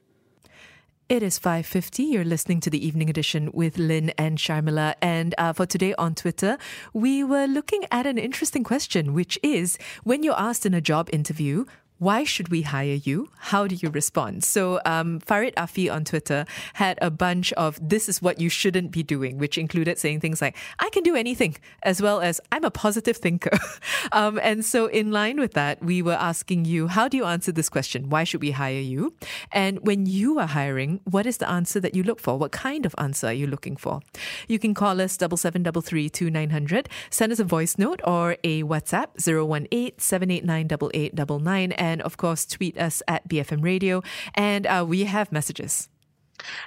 It 1.12 1.23
is 1.23 1.38
5.50. 1.38 2.11
You're 2.11 2.25
listening 2.25 2.61
to 2.61 2.71
the 2.71 2.87
evening 2.87 3.11
edition 3.11 3.50
with 3.52 3.76
Lynn 3.76 4.14
and 4.16 4.38
Sharmila. 4.38 4.95
And 5.02 5.35
uh, 5.37 5.52
for 5.52 5.66
today 5.66 5.95
on 5.99 6.14
Twitter, 6.14 6.57
we 6.95 7.23
were 7.23 7.45
looking 7.45 7.85
at 7.90 8.07
an 8.07 8.16
interesting 8.16 8.64
question, 8.64 9.12
which 9.12 9.38
is 9.42 9.76
when 10.04 10.23
you're 10.23 10.40
asked 10.40 10.64
in 10.64 10.73
a 10.73 10.81
job 10.81 11.11
interview, 11.12 11.66
why 12.02 12.25
should 12.25 12.49
we 12.49 12.62
hire 12.62 12.99
you? 13.04 13.28
How 13.38 13.68
do 13.68 13.76
you 13.76 13.88
respond? 13.88 14.42
So, 14.42 14.80
um, 14.85 15.21
Farid 15.21 15.54
Afi 15.54 15.88
on 15.88 16.04
Twitter 16.04 16.44
had 16.75 16.99
a 17.00 17.12
bunch 17.12 17.52
of 17.52 17.78
this 17.80 18.09
is 18.09 18.21
what 18.21 18.40
you 18.40 18.49
shouldn't 18.49 18.90
be 18.90 19.04
doing, 19.04 19.38
which 19.38 19.56
included 19.56 20.00
saying 20.00 20.18
things 20.18 20.42
like, 20.42 20.56
I 20.80 20.90
can 20.90 21.04
do 21.04 21.14
anything, 21.14 21.54
as 21.85 22.02
well 22.02 22.21
as 22.21 22.40
I'm 22.50 22.64
a 22.64 22.73
positive 22.73 23.18
thinker. 23.18 23.56
um, 24.12 24.40
and 24.42 24.64
so, 24.64 24.87
in 24.87 25.12
line 25.12 25.38
with 25.38 25.52
that, 25.52 25.80
we 25.80 26.02
were 26.02 26.18
asking 26.18 26.64
you, 26.64 26.88
how 26.88 27.06
do 27.06 27.16
you 27.16 27.25
answer 27.25 27.52
this 27.52 27.68
question? 27.68 28.11
Why 28.11 28.25
should 28.25 28.42
we 28.42 28.50
hire 28.50 28.80
you? 28.80 29.14
And 29.52 29.78
when 29.87 30.06
you 30.06 30.40
are 30.40 30.49
hiring, 30.49 30.99
what 31.04 31.25
is 31.25 31.37
the 31.37 31.49
answer 31.49 31.78
that 31.78 31.94
you 31.94 32.02
look 32.02 32.18
for? 32.18 32.37
What 32.37 32.50
kind 32.50 32.85
of 32.85 32.97
answer 32.99 33.28
are 33.28 33.32
you 33.32 33.47
looking 33.47 33.76
for? 33.76 34.00
You 34.49 34.59
can 34.59 34.75
call 34.75 35.00
us 35.00 35.16
double 35.16 35.37
seven 35.37 35.62
double 35.62 35.82
three 35.82 36.11
two 36.11 36.30
nine 36.30 36.50
hundred, 36.50 36.88
send 37.11 37.30
us 37.30 37.38
a 37.38 37.44
voice 37.44 37.78
note 37.78 38.00
or 38.02 38.38
a 38.42 38.64
WhatsApp 38.64 39.11
018 39.25 39.92
789 39.99 40.66
8899 40.92 41.91
and 41.92 42.02
of 42.02 42.16
course, 42.16 42.46
tweet 42.46 42.78
us 42.78 43.02
at 43.06 43.28
BFM 43.28 43.62
Radio. 43.62 44.02
And 44.34 44.66
uh, 44.66 44.84
we 44.88 45.04
have 45.04 45.30
messages. 45.30 45.88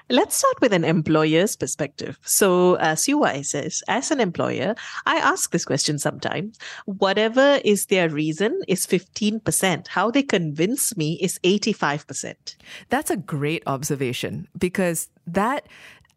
Let's 0.10 0.38
start 0.38 0.62
with 0.62 0.72
an 0.72 0.86
employer's 0.86 1.58
perspective. 1.58 2.18
So, 2.24 2.76
uh, 2.76 2.96
Suwai 2.96 3.46
says, 3.46 3.84
as 3.90 4.12
an 4.12 4.22
employer, 4.22 4.76
I 5.06 5.18
ask 5.18 5.52
this 5.52 5.66
question 5.66 6.00
sometimes. 6.00 6.58
Whatever 6.86 7.60
is 7.66 7.88
their 7.88 8.08
reason 8.08 8.62
is 8.70 8.88
15%. 8.88 9.88
How 9.88 10.12
they 10.12 10.24
convince 10.24 10.96
me 10.96 11.20
is 11.22 11.40
85%. 11.44 12.56
That's 12.90 13.12
a 13.12 13.18
great 13.18 13.64
observation 13.68 14.48
because 14.58 15.10
that 15.28 15.68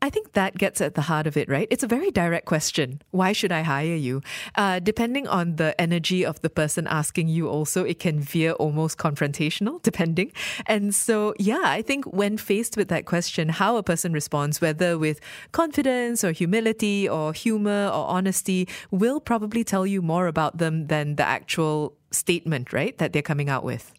I 0.00 0.10
think 0.10 0.34
that 0.34 0.56
gets 0.56 0.80
at 0.80 0.94
the 0.94 1.02
heart 1.02 1.26
of 1.26 1.36
it, 1.36 1.48
right? 1.48 1.66
It's 1.70 1.82
a 1.82 1.88
very 1.88 2.12
direct 2.12 2.46
question. 2.46 3.02
Why 3.10 3.32
should 3.32 3.50
I 3.50 3.62
hire 3.62 3.96
you? 3.96 4.22
Uh, 4.54 4.78
depending 4.78 5.26
on 5.26 5.56
the 5.56 5.78
energy 5.80 6.24
of 6.24 6.40
the 6.40 6.50
person 6.50 6.86
asking 6.86 7.28
you, 7.28 7.48
also, 7.48 7.84
it 7.84 7.98
can 7.98 8.20
veer 8.20 8.52
almost 8.52 8.96
confrontational, 8.96 9.82
depending. 9.90 10.32
And 10.66 10.94
so, 10.94 11.34
yeah, 11.38 11.62
I 11.64 11.82
think 11.82 12.04
when 12.06 12.38
faced 12.38 12.76
with 12.76 12.88
that 12.88 13.06
question, 13.06 13.48
how 13.48 13.76
a 13.76 13.82
person 13.82 14.12
responds, 14.12 14.60
whether 14.60 14.96
with 14.96 15.20
confidence 15.50 16.22
or 16.22 16.30
humility 16.30 17.08
or 17.08 17.32
humor 17.32 17.86
or 17.88 18.06
honesty, 18.06 18.68
will 18.92 19.20
probably 19.20 19.64
tell 19.64 19.84
you 19.84 20.00
more 20.00 20.28
about 20.28 20.58
them 20.58 20.86
than 20.86 21.16
the 21.16 21.24
actual 21.24 21.96
statement, 22.12 22.72
right, 22.72 22.96
that 22.98 23.12
they're 23.12 23.20
coming 23.20 23.48
out 23.48 23.64
with. 23.64 23.92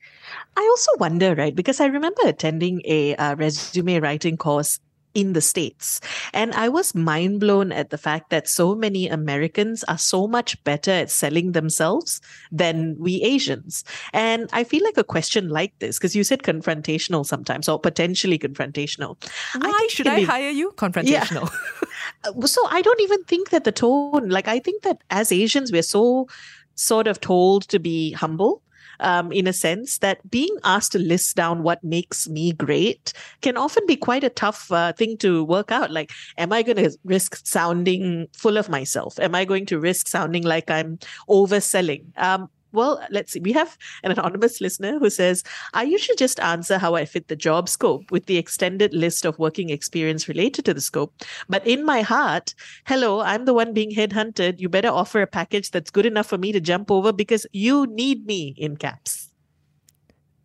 I 0.56 0.62
also 0.62 0.92
wonder, 0.98 1.36
right, 1.36 1.56
because 1.56 1.82
I 1.82 1.88
remember 1.88 2.22
attending 2.24 2.82
a 2.86 3.16
uh, 3.16 3.36
resume 3.36 4.00
writing 4.00 4.38
course 4.38 4.80
in 5.14 5.34
the 5.34 5.42
States. 5.42 6.00
And 6.34 6.54
I 6.54 6.70
was 6.70 6.94
mind 6.94 7.40
blown 7.40 7.72
at 7.72 7.90
the 7.90 7.98
fact 7.98 8.30
that 8.30 8.48
so 8.48 8.76
many 8.76 9.08
Americans 9.08 9.84
are 9.86 9.98
so 9.98 10.28
much 10.28 10.62
better 10.64 10.92
at 10.92 11.10
selling 11.10 11.54
themselves 11.54 12.22
than 12.52 12.96
we 13.00 13.22
Asians. 13.24 13.84
And 14.14 14.50
I 14.54 14.64
feel 14.64 14.84
like 14.84 14.98
a 14.98 15.04
question 15.04 15.50
like 15.50 15.78
this, 15.80 15.98
because 15.98 16.16
you 16.16 16.24
said 16.24 16.44
confrontational 16.44 17.26
sometimes 17.26 17.68
or 17.68 17.80
potentially 17.80 18.38
confrontational. 18.38 19.18
Why 19.60 19.88
should 19.90 20.08
I 20.08 20.18
be, 20.18 20.24
hire 20.24 20.50
you? 20.50 20.72
Confrontational. 20.72 21.50
Yeah. 21.52 21.88
Uh, 22.24 22.46
so 22.48 22.66
I 22.68 22.82
don't 22.82 23.00
even 23.02 23.24
think 23.26 23.50
that 23.52 23.66
the 23.66 23.72
tone, 23.72 24.30
like, 24.30 24.48
I 24.48 24.60
think 24.60 24.84
that 24.84 25.04
as 25.10 25.32
Asians, 25.32 25.72
we're 25.72 25.84
so 25.84 26.28
sort 26.76 27.08
of 27.08 27.22
told 27.22 27.68
to 27.70 27.80
be 27.80 28.14
humble 28.14 28.62
um, 29.00 29.32
in 29.32 29.48
a 29.48 29.54
sense 29.54 30.00
that 30.00 30.30
being 30.30 30.56
asked 30.64 30.92
to 30.94 31.00
list 31.00 31.36
down 31.36 31.64
what 31.64 31.84
makes 31.84 32.28
me 32.28 32.52
great 32.52 33.14
can 33.42 33.58
often 33.58 33.86
be 33.86 33.96
quite 33.96 34.24
a 34.24 34.30
tough 34.30 34.72
uh, 34.72 34.94
thing 34.94 35.18
to 35.18 35.44
work 35.44 35.72
out. 35.72 35.92
Like, 35.92 36.12
am 36.38 36.54
I 36.54 36.62
going 36.62 36.78
to 36.78 36.98
risk 37.04 37.46
sounding 37.46 38.28
full 38.34 38.58
of 38.58 38.70
myself? 38.70 39.20
Am 39.20 39.36
I 39.36 39.46
going 39.46 39.66
to 39.68 39.80
risk 39.80 40.08
sounding 40.08 40.44
like 40.44 40.70
I'm 40.70 41.00
overselling? 41.30 42.06
Um, 42.18 42.50
well, 42.72 43.02
let's 43.10 43.32
see. 43.32 43.40
We 43.40 43.52
have 43.54 43.78
an 44.04 44.12
anonymous 44.12 44.62
listener 44.62 45.00
who 45.00 45.10
says, 45.10 45.44
I 45.74 45.84
usually 45.84 46.16
just 46.16 46.40
answer 46.40 46.78
how 46.78 46.96
I 46.96 47.06
fit 47.06 47.28
the 47.28 47.36
job 47.36 47.70
scope 47.70 48.12
with 48.12 48.26
the 48.26 48.38
extended 48.38 48.94
list 48.94 49.26
of 49.26 49.40
working 49.40 49.70
experience 49.70 50.28
related 50.28 50.66
to 50.66 50.74
the 50.74 50.82
scope. 50.82 51.14
But 51.48 51.66
in 51.66 51.86
my 51.86 52.02
heart, 52.02 52.54
hello, 52.86 53.22
I'm 53.22 53.46
the 53.46 53.54
one 53.54 53.74
being 53.74 53.92
headhunted. 53.92 54.60
You 54.60 54.70
better 54.70 54.90
offer 54.90 55.22
a 55.22 55.28
package 55.28 55.72
that's 55.72 55.92
good 55.92 56.06
enough 56.06 56.28
for 56.28 56.38
me 56.38 56.52
to 56.52 56.60
jump 56.60 56.92
over 56.92 57.12
because 57.12 57.46
you 57.52 57.88
need 57.88 58.26
me 58.26 58.54
in 58.58 58.78
caps. 58.78 59.32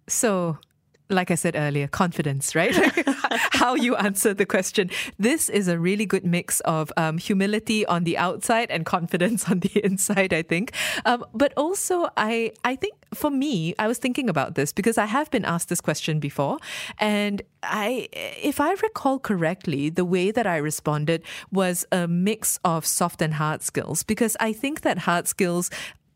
So 0.08 0.58
like 1.10 1.30
I 1.30 1.34
said 1.34 1.54
earlier, 1.54 1.86
confidence, 1.86 2.54
right? 2.54 2.74
How 3.52 3.74
you 3.74 3.94
answer 3.96 4.32
the 4.32 4.46
question. 4.46 4.90
This 5.18 5.48
is 5.48 5.68
a 5.68 5.78
really 5.78 6.06
good 6.06 6.24
mix 6.24 6.60
of 6.60 6.92
um, 6.96 7.18
humility 7.18 7.84
on 7.86 8.04
the 8.04 8.16
outside 8.16 8.70
and 8.70 8.86
confidence 8.86 9.48
on 9.50 9.60
the 9.60 9.84
inside, 9.84 10.32
I 10.32 10.42
think. 10.42 10.72
Um, 11.04 11.24
but 11.34 11.52
also, 11.56 12.08
I, 12.16 12.52
I 12.64 12.76
think 12.76 12.94
for 13.12 13.30
me, 13.30 13.74
I 13.78 13.86
was 13.86 13.98
thinking 13.98 14.30
about 14.30 14.54
this 14.54 14.72
because 14.72 14.98
I 14.98 15.06
have 15.06 15.30
been 15.30 15.44
asked 15.44 15.68
this 15.68 15.80
question 15.80 16.20
before. 16.20 16.58
And 16.98 17.42
I, 17.62 18.08
if 18.12 18.60
I 18.60 18.72
recall 18.72 19.18
correctly, 19.18 19.90
the 19.90 20.04
way 20.04 20.30
that 20.30 20.46
I 20.46 20.56
responded 20.56 21.22
was 21.52 21.86
a 21.92 22.08
mix 22.08 22.58
of 22.64 22.86
soft 22.86 23.20
and 23.20 23.34
hard 23.34 23.62
skills 23.62 24.02
because 24.02 24.36
I 24.40 24.52
think 24.52 24.80
that 24.82 24.98
hard 24.98 25.28
skills 25.28 25.70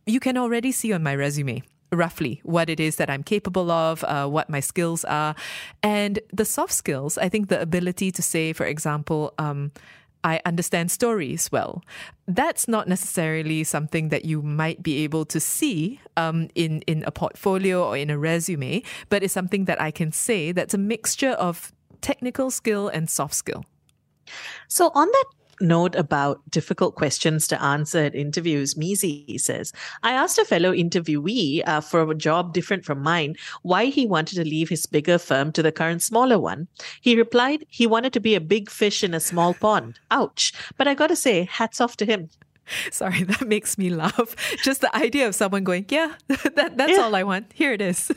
you 0.07 0.21
can 0.21 0.39
already 0.39 0.73
see 0.73 0.93
on 0.93 1.03
my 1.03 1.15
resume 1.15 1.63
roughly 1.93 2.41
what 2.45 2.69
it 2.69 2.81
is 2.81 2.97
that 2.97 3.09
I'm 3.11 3.23
capable 3.23 3.71
of, 3.71 4.05
uh, 4.05 4.27
what 4.27 4.51
my 4.51 4.61
skills 4.61 5.05
are. 5.05 5.35
And 5.83 6.21
the 6.33 6.45
soft 6.45 6.73
skills, 6.73 7.19
I 7.19 7.29
think 7.29 7.49
the 7.49 7.61
ability 7.61 8.11
to 8.13 8.23
say, 8.23 8.53
for 8.53 8.67
example, 8.67 9.33
um, 9.39 9.73
I 10.25 10.41
understand 10.45 10.91
stories 10.91 11.51
well. 11.53 11.83
That's 12.27 12.67
not 12.67 12.89
necessarily 12.89 13.65
something 13.65 14.09
that 14.09 14.25
you 14.25 14.43
might 14.43 14.83
be 14.83 15.05
able 15.05 15.25
to 15.27 15.41
see 15.41 16.01
um, 16.17 16.49
in 16.55 16.83
in 16.83 17.05
a 17.05 17.11
portfolio 17.11 17.85
or 17.85 17.97
in 17.97 18.11
a 18.11 18.19
resume, 18.19 18.83
but 19.09 19.23
it's 19.23 19.33
something 19.33 19.67
that 19.67 19.81
I 19.81 19.91
can 19.91 20.13
say 20.13 20.53
that's 20.53 20.75
a 20.75 20.79
mixture 20.79 21.31
of 21.31 21.73
technical 22.01 22.51
skill 22.51 22.89
and 22.89 23.09
soft 23.09 23.35
skill. 23.35 23.65
So, 24.67 24.91
on 24.95 25.07
that 25.07 25.25
note 25.61 25.95
about 25.95 26.49
difficult 26.51 26.95
questions 26.95 27.47
to 27.49 27.63
answer 27.63 27.99
at 27.99 28.15
interviews, 28.15 28.75
Mizi 28.75 29.41
says, 29.41 29.73
I 30.03 30.13
asked 30.13 30.39
a 30.39 30.45
fellow 30.45 30.73
interviewee 30.73 31.63
uh, 31.67 31.81
for 31.81 32.11
a 32.11 32.15
job 32.15 32.53
different 32.53 32.85
from 32.85 33.03
mine 33.03 33.37
why 33.63 33.87
he 33.87 34.07
wanted 34.07 34.37
to 34.37 34.45
leave 34.45 34.69
his 34.69 34.87
bigger 34.87 35.19
firm 35.19 35.53
to 35.53 35.63
the 35.63 35.73
current 35.73 36.03
smaller 36.03 36.39
one. 36.39 36.69
He 37.01 37.17
replied 37.17 37.67
he 37.69 37.87
wanted 37.87 38.13
to 38.13 38.21
be 38.21 38.35
a 38.35 38.41
big 38.41 38.71
fish 38.71 39.03
in 39.03 39.15
a 39.15 39.21
small 39.21 39.55
pond. 39.55 40.01
Ouch. 40.11 40.53
But 40.77 40.89
I 40.89 40.95
got 40.95 41.09
to 41.09 41.17
say, 41.17 41.45
hats 41.45 41.81
off 41.81 41.97
to 41.99 42.05
him. 42.05 42.31
Sorry, 42.91 43.23
that 43.25 43.47
makes 43.47 43.79
me 43.79 43.91
laugh. 43.91 44.35
Just 44.63 44.81
the 44.81 44.95
idea 44.97 45.27
of 45.27 45.35
someone 45.35 45.65
going, 45.65 45.87
"Yeah, 45.89 46.15
that, 46.29 46.77
that's 46.77 46.93
yeah. 46.93 47.03
all 47.03 47.15
I 47.15 47.23
want. 47.23 47.53
Here 47.55 47.73
it 47.73 47.81
is," 47.81 48.11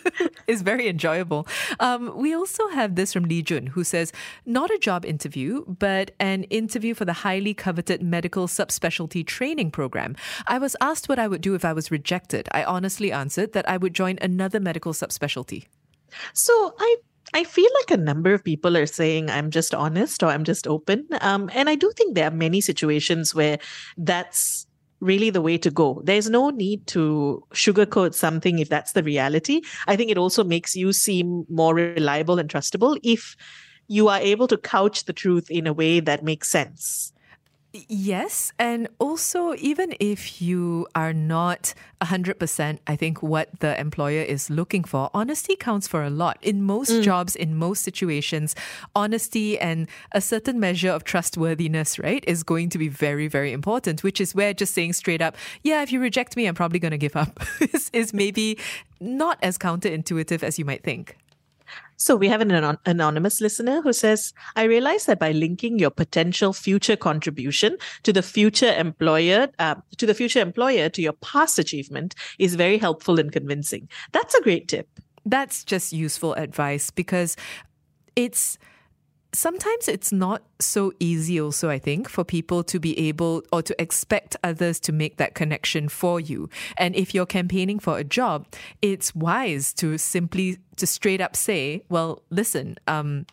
is 0.48 0.62
very 0.62 0.88
enjoyable. 0.88 1.48
Um, 1.80 2.16
we 2.16 2.34
also 2.34 2.68
have 2.70 2.96
this 2.96 3.14
from 3.14 3.24
Lee 3.24 3.42
Jun, 3.42 3.68
who 3.68 3.84
says, 3.84 4.12
"Not 4.46 4.72
a 4.72 4.78
job 4.78 5.06
interview, 5.06 5.66
but 5.66 6.12
an 6.20 6.44
interview 6.46 6.94
for 6.94 7.06
the 7.06 7.14
highly 7.14 7.54
coveted 7.54 8.02
medical 8.02 8.48
subspecialty 8.48 9.26
training 9.26 9.72
program. 9.72 10.16
I 10.48 10.58
was 10.58 10.76
asked 10.82 11.10
what 11.10 11.20
I 11.20 11.28
would 11.28 11.42
do 11.42 11.56
if 11.56 11.66
I 11.66 11.74
was 11.74 11.92
rejected. 11.92 12.48
I 12.52 12.64
honestly 12.64 13.12
answered 13.12 13.54
that 13.54 13.70
I 13.70 13.78
would 13.78 13.94
join 13.94 14.18
another 14.22 14.60
medical 14.60 14.94
subspecialty." 14.94 15.66
So 16.34 16.76
I 16.78 16.98
I 17.34 17.44
feel 17.44 17.70
like 17.80 17.92
a 17.92 18.02
number 18.02 18.34
of 18.34 18.44
people 18.44 18.76
are 18.76 18.86
saying 18.86 19.30
I'm 19.30 19.52
just 19.52 19.74
honest 19.74 20.22
or 20.24 20.28
I'm 20.28 20.44
just 20.44 20.68
open. 20.68 21.08
Um, 21.22 21.50
and 21.54 21.70
I 21.70 21.76
do 21.76 21.92
think 21.96 22.16
there 22.16 22.28
are 22.28 22.36
many 22.36 22.62
situations 22.62 23.34
where 23.34 23.58
that's 23.98 24.68
really 25.00 25.30
the 25.30 25.42
way 25.42 25.58
to 25.58 25.72
go. 25.72 26.02
There's 26.04 26.30
no 26.30 26.50
need 26.50 26.88
to 26.88 27.44
sugarcoat 27.54 28.14
something 28.14 28.60
if 28.60 28.70
that's 28.70 28.92
the 28.92 29.04
reality. 29.04 29.62
I 29.88 29.96
think 29.96 30.12
it 30.12 30.18
also 30.18 30.44
makes 30.44 30.76
you 30.76 30.94
seem 30.94 31.46
more 31.50 31.74
reliable 31.74 32.38
and 32.38 32.50
trustable 32.50 32.98
if 33.04 33.36
you 33.88 34.08
are 34.08 34.20
able 34.20 34.48
to 34.48 34.58
couch 34.58 35.06
the 35.06 35.14
truth 35.14 35.50
in 35.50 35.68
a 35.68 35.74
way 35.74 36.00
that 36.00 36.24
makes 36.24 36.50
sense. 36.50 37.12
Yes. 37.74 38.52
And 38.60 38.90
also, 39.00 39.56
even 39.56 39.96
if 40.02 40.42
you 40.42 40.88
are 40.94 41.14
not 41.14 41.74
100%, 42.02 42.80
I 42.86 42.96
think 42.98 43.24
what 43.24 43.48
the 43.62 43.80
employer 43.80 44.24
is 44.24 44.50
looking 44.50 44.84
for, 44.84 45.10
honesty 45.14 45.56
counts 45.56 45.88
for 45.88 46.04
a 46.04 46.10
lot. 46.10 46.38
In 46.42 46.64
most 46.64 46.92
mm. 46.92 47.02
jobs, 47.02 47.34
in 47.34 47.56
most 47.56 47.84
situations, 47.84 48.56
honesty 48.94 49.58
and 49.58 49.88
a 50.12 50.20
certain 50.20 50.60
measure 50.60 50.90
of 50.90 51.06
trustworthiness, 51.06 51.98
right, 51.98 52.24
is 52.28 52.44
going 52.44 52.70
to 52.72 52.78
be 52.78 52.90
very, 52.90 53.30
very 53.30 53.54
important, 53.54 54.04
which 54.04 54.20
is 54.20 54.36
where 54.36 54.54
just 54.54 54.74
saying 54.74 54.92
straight 54.94 55.22
up, 55.22 55.38
yeah, 55.64 55.82
if 55.82 55.94
you 55.94 56.02
reject 56.02 56.36
me, 56.36 56.48
I'm 56.48 56.56
probably 56.56 56.80
going 56.80 56.92
to 56.92 56.98
give 56.98 57.16
up, 57.16 57.40
is, 57.74 57.90
is 57.94 58.14
maybe 58.14 58.58
not 59.00 59.38
as 59.42 59.58
counterintuitive 59.58 60.44
as 60.44 60.60
you 60.60 60.66
might 60.66 60.84
think. 60.84 61.16
So 61.98 62.16
we 62.16 62.28
have 62.30 62.42
an 62.42 62.52
anon- 62.52 62.80
anonymous 62.86 63.42
listener 63.42 63.82
who 63.82 63.94
says, 63.94 64.34
I 64.56 64.64
realize 64.64 65.06
that 65.06 65.20
by 65.20 65.32
linking 65.32 65.78
your 65.78 65.92
potential 65.92 66.52
future 66.52 66.96
contribution 66.96 67.78
to 68.04 68.12
the 68.12 68.24
future 68.24 68.74
employer, 68.74 69.50
uh, 69.60 69.76
to 69.98 70.06
the 70.06 70.16
future 70.16 70.40
employer 70.40 70.90
to 70.90 71.02
your 71.02 71.14
past 71.14 71.60
achievement 71.60 72.16
is 72.40 72.56
very 72.56 72.80
helpful 72.80 73.20
and 73.20 73.32
convincing. 73.32 73.88
That's 74.14 74.34
a 74.34 74.42
great 74.42 74.68
tip. 74.68 74.88
That's 75.26 75.64
just 75.64 75.94
useful 75.94 76.34
advice 76.34 76.90
because 76.90 77.38
it's 78.16 78.58
sometimes 79.34 79.88
it's 79.88 80.12
not 80.12 80.44
so 80.60 80.92
easy 81.00 81.40
also 81.40 81.70
i 81.70 81.80
think 81.80 82.10
for 82.10 82.24
people 82.24 82.64
to 82.64 82.80
be 82.80 82.98
able 83.00 83.42
or 83.52 83.62
to 83.62 83.80
expect 83.82 84.36
others 84.44 84.80
to 84.80 84.92
make 84.92 85.18
that 85.18 85.36
connection 85.36 85.88
for 85.88 86.20
you. 86.20 86.50
And 86.78 86.96
if 86.96 87.16
you're 87.16 87.26
campaigning 87.26 87.80
for 87.80 87.98
a 87.98 88.04
job 88.04 88.46
it's 88.82 89.16
wise 89.16 89.74
to 89.74 89.98
simply 89.98 90.58
to 90.76 90.86
straight 90.88 91.22
up 91.22 91.36
say 91.36 91.84
well 91.90 92.24
listen 92.30 92.78
um 92.88 93.26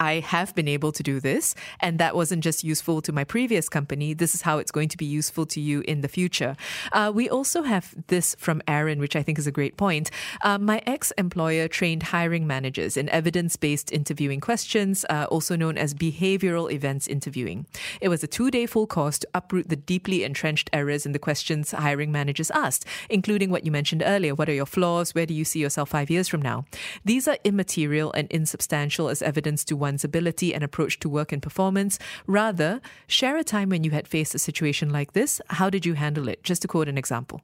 I 0.00 0.20
have 0.20 0.54
been 0.54 0.68
able 0.68 0.92
to 0.92 1.02
do 1.02 1.20
this, 1.20 1.54
and 1.80 1.98
that 1.98 2.14
wasn't 2.14 2.44
just 2.44 2.64
useful 2.64 3.02
to 3.02 3.12
my 3.12 3.24
previous 3.24 3.68
company. 3.68 4.14
This 4.14 4.34
is 4.34 4.42
how 4.42 4.58
it's 4.58 4.70
going 4.70 4.88
to 4.90 4.96
be 4.96 5.04
useful 5.04 5.46
to 5.46 5.60
you 5.60 5.80
in 5.82 6.00
the 6.02 6.08
future. 6.08 6.56
Uh, 6.92 7.10
we 7.14 7.28
also 7.28 7.62
have 7.62 7.94
this 8.08 8.36
from 8.38 8.62
Aaron, 8.68 9.00
which 9.00 9.16
I 9.16 9.22
think 9.22 9.38
is 9.38 9.46
a 9.46 9.52
great 9.52 9.76
point. 9.76 10.10
Uh, 10.42 10.58
my 10.58 10.82
ex 10.86 11.10
employer 11.12 11.68
trained 11.68 12.04
hiring 12.04 12.46
managers 12.46 12.96
in 12.96 13.08
evidence 13.08 13.56
based 13.56 13.92
interviewing 13.92 14.40
questions, 14.40 15.04
uh, 15.10 15.26
also 15.30 15.56
known 15.56 15.76
as 15.78 15.94
behavioral 15.94 16.70
events 16.70 17.06
interviewing. 17.06 17.66
It 18.00 18.08
was 18.08 18.22
a 18.22 18.28
two 18.28 18.50
day 18.50 18.66
full 18.66 18.86
course 18.86 19.18
to 19.20 19.28
uproot 19.34 19.68
the 19.68 19.76
deeply 19.76 20.22
entrenched 20.22 20.70
errors 20.72 21.06
in 21.06 21.12
the 21.12 21.18
questions 21.18 21.72
hiring 21.72 22.12
managers 22.12 22.50
asked, 22.50 22.84
including 23.08 23.50
what 23.50 23.64
you 23.64 23.72
mentioned 23.72 24.02
earlier 24.04 24.34
what 24.34 24.48
are 24.48 24.54
your 24.54 24.66
flaws? 24.66 25.14
Where 25.14 25.26
do 25.26 25.34
you 25.34 25.44
see 25.44 25.60
yourself 25.60 25.88
five 25.88 26.10
years 26.10 26.28
from 26.28 26.42
now? 26.42 26.66
These 27.04 27.26
are 27.26 27.38
immaterial 27.44 28.12
and 28.12 28.30
insubstantial 28.30 29.08
as 29.08 29.22
evidence 29.22 29.64
to 29.64 29.76
one 29.76 29.87
one's 29.88 30.04
ability 30.04 30.54
and 30.54 30.62
approach 30.62 30.94
to 31.00 31.08
work 31.08 31.32
and 31.32 31.42
performance. 31.48 31.98
Rather, 32.26 32.80
share 33.06 33.36
a 33.36 33.44
time 33.44 33.68
when 33.70 33.84
you 33.84 33.92
had 33.98 34.06
faced 34.06 34.34
a 34.34 34.38
situation 34.48 34.90
like 34.98 35.12
this. 35.12 35.40
How 35.60 35.68
did 35.70 35.84
you 35.86 35.94
handle 35.94 36.28
it? 36.28 36.38
Just 36.48 36.62
to 36.62 36.68
quote 36.68 36.88
an 36.88 36.98
example. 36.98 37.40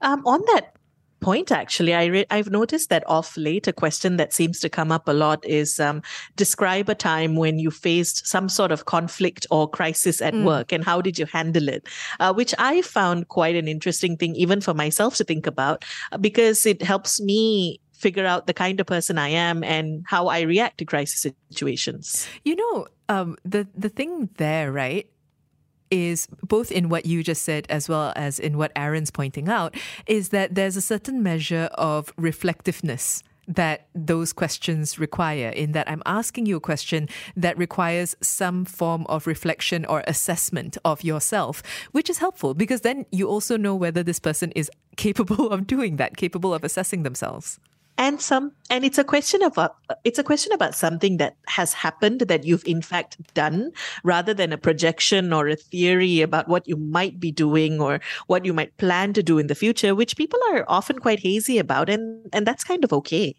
Um, 0.00 0.20
on 0.26 0.40
that 0.52 0.74
point, 1.24 1.50
actually. 1.50 1.94
I 1.94 2.04
re- 2.04 2.26
I've 2.30 2.50
noticed 2.50 2.90
that 2.90 3.02
off 3.06 3.34
late, 3.36 3.66
a 3.66 3.72
question 3.72 4.18
that 4.18 4.34
seems 4.34 4.60
to 4.60 4.68
come 4.68 4.92
up 4.92 5.08
a 5.08 5.12
lot 5.12 5.42
is 5.46 5.80
um, 5.80 6.02
describe 6.36 6.90
a 6.90 6.94
time 6.94 7.36
when 7.36 7.58
you 7.58 7.70
faced 7.70 8.26
some 8.26 8.48
sort 8.48 8.70
of 8.70 8.84
conflict 8.84 9.46
or 9.50 9.70
crisis 9.78 10.20
at 10.20 10.34
mm. 10.34 10.44
work 10.44 10.70
and 10.70 10.84
how 10.84 11.00
did 11.00 11.18
you 11.18 11.24
handle 11.24 11.68
it? 11.68 11.88
Uh, 12.20 12.34
which 12.34 12.54
I 12.58 12.82
found 12.82 13.28
quite 13.28 13.56
an 13.56 13.68
interesting 13.68 14.18
thing, 14.18 14.36
even 14.36 14.60
for 14.60 14.74
myself 14.74 15.16
to 15.16 15.24
think 15.24 15.46
about, 15.46 15.84
uh, 16.12 16.18
because 16.18 16.66
it 16.66 16.82
helps 16.82 17.20
me 17.20 17.80
figure 18.04 18.26
out 18.26 18.46
the 18.46 18.52
kind 18.52 18.80
of 18.80 18.86
person 18.86 19.16
I 19.16 19.30
am 19.30 19.64
and 19.64 20.04
how 20.06 20.28
I 20.28 20.42
react 20.42 20.76
to 20.78 20.84
crisis 20.84 21.20
situations. 21.50 22.28
You 22.44 22.56
know, 22.56 22.86
um, 23.08 23.36
the 23.44 23.66
the 23.84 23.88
thing 23.88 24.28
there, 24.36 24.70
right? 24.70 25.08
is 25.90 26.26
both 26.42 26.72
in 26.72 26.88
what 26.88 27.06
you 27.06 27.22
just 27.22 27.42
said 27.42 27.66
as 27.68 27.88
well 27.88 28.12
as 28.16 28.40
in 28.40 28.58
what 28.58 28.72
Aaron's 28.74 29.12
pointing 29.12 29.48
out 29.48 29.76
is 30.06 30.30
that 30.30 30.54
there's 30.56 30.76
a 30.76 30.80
certain 30.80 31.22
measure 31.22 31.68
of 31.74 32.12
reflectiveness 32.16 33.22
that 33.46 33.86
those 33.94 34.32
questions 34.32 34.98
require 34.98 35.50
in 35.50 35.72
that 35.72 35.88
I'm 35.88 36.02
asking 36.06 36.46
you 36.46 36.56
a 36.56 36.60
question 36.60 37.08
that 37.36 37.56
requires 37.58 38.16
some 38.20 38.64
form 38.64 39.06
of 39.08 39.26
reflection 39.26 39.84
or 39.84 40.02
assessment 40.06 40.78
of 40.84 41.04
yourself, 41.04 41.62
which 41.92 42.08
is 42.10 42.18
helpful 42.18 42.54
because 42.54 42.80
then 42.80 43.06
you 43.12 43.28
also 43.28 43.56
know 43.56 43.76
whether 43.76 44.02
this 44.02 44.18
person 44.18 44.50
is 44.52 44.70
capable 44.96 45.50
of 45.54 45.66
doing 45.66 45.96
that, 45.96 46.16
capable 46.16 46.52
of 46.54 46.64
assessing 46.64 47.02
themselves 47.02 47.60
and 47.96 48.20
some 48.20 48.52
and 48.70 48.84
it's 48.84 48.98
a 48.98 49.04
question 49.04 49.42
about 49.42 49.76
uh, 49.88 49.94
it's 50.04 50.18
a 50.18 50.24
question 50.24 50.52
about 50.52 50.74
something 50.74 51.16
that 51.18 51.36
has 51.46 51.72
happened 51.72 52.20
that 52.22 52.44
you've 52.44 52.66
in 52.66 52.82
fact 52.82 53.16
done 53.34 53.70
rather 54.02 54.34
than 54.34 54.52
a 54.52 54.58
projection 54.58 55.32
or 55.32 55.48
a 55.48 55.56
theory 55.56 56.20
about 56.20 56.48
what 56.48 56.66
you 56.66 56.76
might 56.76 57.20
be 57.20 57.30
doing 57.30 57.80
or 57.80 58.00
what 58.26 58.44
you 58.44 58.52
might 58.52 58.76
plan 58.78 59.12
to 59.12 59.22
do 59.22 59.38
in 59.38 59.46
the 59.46 59.54
future 59.54 59.94
which 59.94 60.16
people 60.16 60.40
are 60.50 60.64
often 60.68 60.98
quite 60.98 61.20
hazy 61.20 61.58
about 61.58 61.88
and 61.88 62.28
and 62.32 62.46
that's 62.46 62.64
kind 62.64 62.84
of 62.84 62.92
okay 62.92 63.34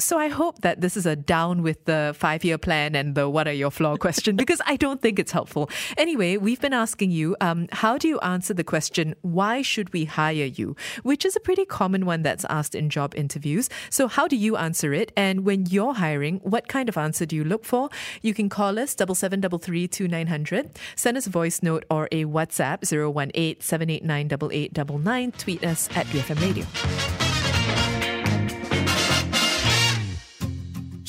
so 0.00 0.18
I 0.18 0.28
hope 0.28 0.62
that 0.62 0.80
this 0.80 0.96
is 0.96 1.06
a 1.06 1.14
down 1.14 1.62
with 1.62 1.84
the 1.84 2.14
five 2.18 2.44
year 2.44 2.58
plan 2.58 2.94
and 2.94 3.14
the 3.14 3.28
what 3.28 3.46
are 3.46 3.52
your 3.52 3.70
flaw 3.70 3.96
question 3.96 4.36
because 4.36 4.60
I 4.66 4.76
don't 4.76 5.00
think 5.00 5.18
it's 5.18 5.32
helpful. 5.32 5.70
Anyway, 5.96 6.36
we've 6.36 6.60
been 6.60 6.72
asking 6.72 7.10
you, 7.10 7.36
um, 7.40 7.68
how 7.72 7.98
do 7.98 8.08
you 8.08 8.18
answer 8.20 8.54
the 8.54 8.64
question, 8.64 9.14
why 9.20 9.62
should 9.62 9.92
we 9.92 10.06
hire 10.06 10.44
you? 10.44 10.74
Which 11.02 11.24
is 11.24 11.36
a 11.36 11.40
pretty 11.40 11.64
common 11.64 12.06
one 12.06 12.22
that's 12.22 12.44
asked 12.46 12.74
in 12.74 12.90
job 12.90 13.14
interviews. 13.14 13.68
So 13.90 14.08
how 14.08 14.26
do 14.26 14.36
you 14.36 14.56
answer 14.56 14.92
it? 14.92 15.12
And 15.16 15.44
when 15.44 15.66
you're 15.66 15.94
hiring, 15.94 16.38
what 16.38 16.68
kind 16.68 16.88
of 16.88 16.96
answer 16.96 17.26
do 17.26 17.36
you 17.36 17.44
look 17.44 17.64
for? 17.64 17.90
You 18.22 18.34
can 18.34 18.48
call 18.48 18.78
us 18.78 18.94
double 18.94 19.14
seven 19.14 19.40
double 19.40 19.58
three 19.58 19.86
two 19.86 20.08
nine 20.08 20.28
hundred, 20.28 20.70
send 20.96 21.16
us 21.16 21.26
a 21.26 21.30
voice 21.30 21.62
note 21.62 21.84
or 21.90 22.08
a 22.10 22.24
WhatsApp 22.24 22.90
018 22.90 23.60
789 23.60 24.26
8899, 24.26 25.32
tweet 25.32 25.64
us 25.64 25.88
at 25.96 26.06
BFM 26.06 26.40
Radio. 26.40 27.19